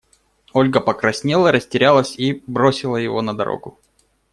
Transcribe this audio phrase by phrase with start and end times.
[0.53, 2.43] Ольга покраснела, растерялась и…
[2.47, 3.77] бросила его на дорогу.